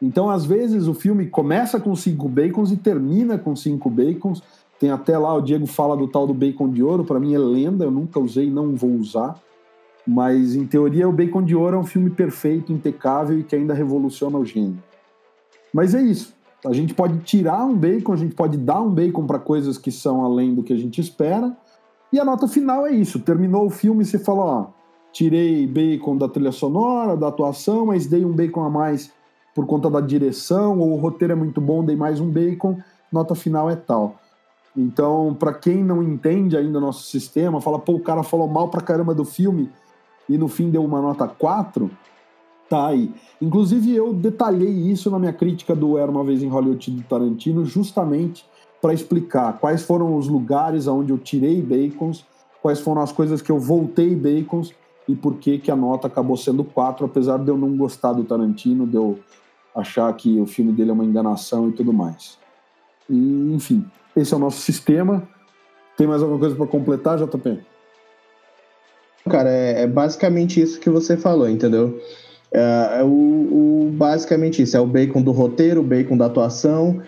[0.01, 4.41] Então, às vezes, o filme começa com cinco bacons e termina com cinco bacons.
[4.79, 7.37] Tem até lá, o Diego fala do tal do bacon de ouro, para mim é
[7.37, 9.39] lenda, eu nunca usei, não vou usar.
[10.07, 13.75] Mas, em teoria, o Bacon de Ouro é um filme perfeito, impecável e que ainda
[13.75, 14.81] revoluciona o gênero.
[15.71, 16.33] Mas é isso.
[16.65, 19.91] A gente pode tirar um bacon, a gente pode dar um bacon para coisas que
[19.91, 21.55] são além do que a gente espera.
[22.11, 23.19] E a nota final é isso.
[23.19, 24.65] Terminou o filme e você fala, ó,
[25.13, 29.11] tirei bacon da trilha sonora, da atuação, mas dei um bacon a mais
[29.59, 32.77] por conta da direção, ou o roteiro é muito bom, dei mais um bacon,
[33.11, 34.15] nota final é tal.
[34.73, 38.69] Então, para quem não entende ainda o nosso sistema, fala, pô, o cara falou mal
[38.69, 39.69] pra caramba do filme
[40.29, 41.91] e no fim deu uma nota 4,
[42.69, 43.13] tá aí.
[43.41, 47.65] Inclusive, eu detalhei isso na minha crítica do Era uma Vez em Hollywood do Tarantino,
[47.65, 48.45] justamente
[48.81, 52.25] para explicar quais foram os lugares onde eu tirei bacons,
[52.61, 54.73] quais foram as coisas que eu voltei bacons
[55.05, 58.23] e por que, que a nota acabou sendo 4, apesar de eu não gostar do
[58.23, 59.19] Tarantino, de eu
[59.75, 62.37] achar que o filme dele é uma enganação e tudo mais.
[63.09, 65.27] E, enfim, esse é o nosso sistema.
[65.97, 67.59] Tem mais alguma coisa para completar, JP?
[69.29, 71.99] Cara, é, é basicamente isso que você falou, entendeu?
[72.51, 77.01] É, é o, o, basicamente isso, é o bacon do roteiro, o bacon da atuação.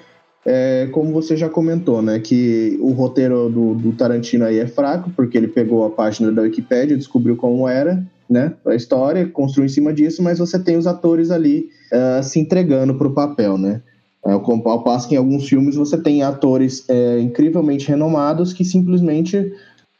[0.44, 2.20] É, como você já comentou, né?
[2.20, 6.42] Que o roteiro do, do, Tarantino aí é fraco, porque ele pegou a página da
[6.42, 8.54] Wikipedia, descobriu como era, né?
[8.66, 12.96] A história, construiu em cima disso, mas você tem os atores ali uh, se entregando
[12.96, 13.82] para o papel, né?
[14.26, 19.52] É, ao passo que em alguns filmes você tem atores é, incrivelmente renomados que simplesmente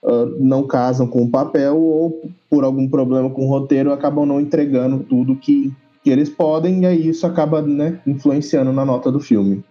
[0.04, 4.40] uh, não casam com o papel ou por algum problema com o roteiro, acabam não
[4.40, 9.20] entregando tudo que, que eles podem, e aí isso acaba né, influenciando na nota do
[9.20, 9.64] filme.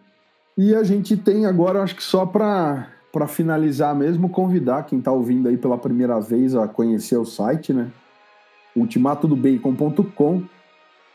[0.59, 5.11] E a gente tem agora, acho que só para para finalizar mesmo, convidar quem está
[5.11, 7.90] ouvindo aí pela primeira vez a conhecer o site, né?
[8.76, 10.42] ultimatodobacon.com.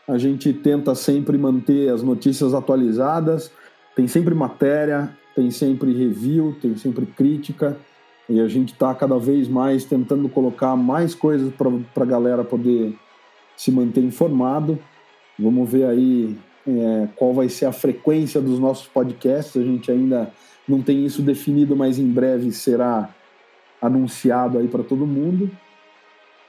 [0.08, 3.50] A gente tenta sempre manter as notícias atualizadas,
[3.94, 7.76] tem sempre matéria, tem sempre review, tem sempre crítica.
[8.28, 12.96] E a gente está cada vez mais tentando colocar mais coisas para a galera poder
[13.56, 14.78] se manter informado.
[15.38, 19.56] Vamos ver aí é, qual vai ser a frequência dos nossos podcasts.
[19.56, 20.32] A gente ainda
[20.68, 23.10] não tem isso definido, mas em breve será
[23.80, 25.50] anunciado aí para todo mundo.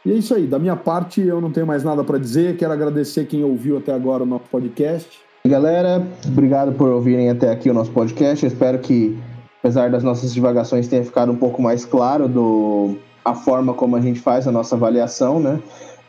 [0.07, 0.47] E é isso aí.
[0.47, 2.55] Da minha parte, eu não tenho mais nada para dizer.
[2.55, 5.19] Quero agradecer quem ouviu até agora o nosso podcast.
[5.45, 8.45] Galera, obrigado por ouvirem até aqui o nosso podcast.
[8.45, 9.19] Espero que
[9.59, 12.95] apesar das nossas divagações, tenha ficado um pouco mais claro do
[13.25, 15.59] a forma como a gente faz a nossa avaliação, né?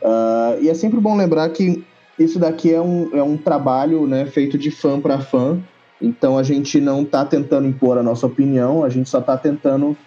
[0.01, 1.83] Uh, e é sempre bom lembrar que
[2.17, 5.59] isso daqui é um, é um trabalho né, feito de fã para fã,
[6.01, 9.97] então a gente não está tentando impor a nossa opinião, a gente só está tentando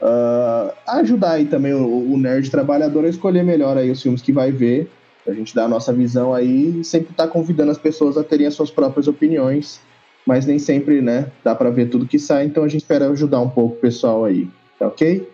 [0.00, 4.32] uh, ajudar aí também o, o, nerd trabalhador a escolher melhor aí os filmes que
[4.32, 4.90] vai ver,
[5.26, 8.46] a gente dá a nossa visão aí e sempre está convidando as pessoas a terem
[8.46, 9.80] as suas próprias opiniões
[10.28, 13.40] mas nem sempre, né, dá para ver tudo que sai, então a gente espera ajudar
[13.40, 14.46] um pouco o pessoal aí,
[14.78, 15.26] tá ok?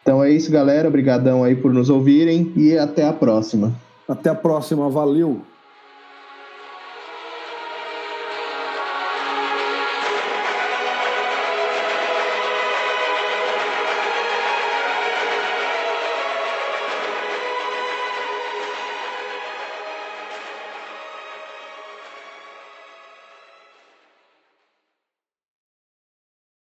[0.00, 3.74] Então é isso, galera, obrigadão aí por nos ouvirem e até a próxima.
[4.08, 5.42] Até a próxima, valeu!